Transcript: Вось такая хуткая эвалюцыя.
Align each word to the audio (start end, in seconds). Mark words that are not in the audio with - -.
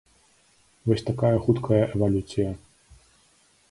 Вось 0.87 1.05
такая 1.11 1.37
хуткая 1.45 1.83
эвалюцыя. 1.93 2.51